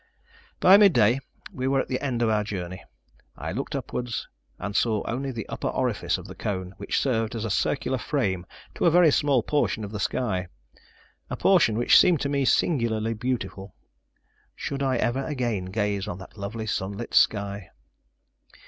By 0.59 0.77
midday 0.77 1.19
we 1.53 1.67
were 1.67 1.79
at 1.79 1.87
the 1.87 2.01
end 2.01 2.23
of 2.23 2.29
our 2.29 2.43
journey. 2.43 2.83
I 3.37 3.51
looked 3.51 3.75
upwards, 3.75 4.27
and 4.57 4.75
saw 4.75 5.03
only 5.05 5.29
the 5.29 5.47
upper 5.47 5.67
orifice 5.67 6.17
of 6.17 6.25
the 6.25 6.33
cone, 6.33 6.73
which 6.77 6.99
served 6.99 7.35
as 7.35 7.45
a 7.45 7.51
circular 7.51 7.99
frame 7.99 8.47
to 8.73 8.85
a 8.85 8.89
very 8.89 9.11
small 9.11 9.43
portion 9.43 9.83
of 9.83 9.91
the 9.91 9.99
sky 9.99 10.47
a 11.29 11.37
portion 11.37 11.77
which 11.77 11.99
seemed 11.99 12.19
to 12.21 12.29
me 12.29 12.45
singularly 12.45 13.13
beautiful. 13.13 13.75
Should 14.55 14.81
I 14.81 14.95
ever 14.97 15.23
again 15.23 15.65
gaze 15.65 16.07
on 16.07 16.17
that 16.17 16.35
lovely 16.35 16.65
sunlit 16.65 17.13
sky! 17.13 17.69